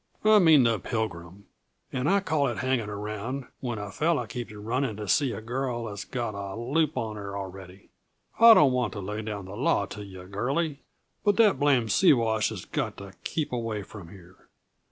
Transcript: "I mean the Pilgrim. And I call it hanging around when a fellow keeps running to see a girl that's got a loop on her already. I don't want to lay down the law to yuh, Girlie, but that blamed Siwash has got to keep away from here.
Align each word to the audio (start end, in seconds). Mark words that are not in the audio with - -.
"I 0.23 0.39
mean 0.39 0.63
the 0.63 0.79
Pilgrim. 0.79 1.45
And 1.93 2.09
I 2.09 2.21
call 2.21 2.47
it 2.47 2.57
hanging 2.57 2.89
around 2.89 3.45
when 3.59 3.77
a 3.77 3.91
fellow 3.91 4.25
keeps 4.25 4.51
running 4.51 4.95
to 4.97 5.07
see 5.07 5.31
a 5.31 5.41
girl 5.41 5.85
that's 5.85 6.05
got 6.05 6.33
a 6.33 6.55
loop 6.55 6.97
on 6.97 7.17
her 7.17 7.37
already. 7.37 7.89
I 8.39 8.55
don't 8.55 8.71
want 8.71 8.93
to 8.93 8.99
lay 8.99 9.21
down 9.21 9.45
the 9.45 9.55
law 9.55 9.85
to 9.85 10.03
yuh, 10.03 10.25
Girlie, 10.25 10.79
but 11.23 11.37
that 11.37 11.59
blamed 11.59 11.91
Siwash 11.91 12.49
has 12.49 12.65
got 12.65 12.97
to 12.97 13.13
keep 13.23 13.51
away 13.53 13.83
from 13.83 14.09
here. 14.09 14.49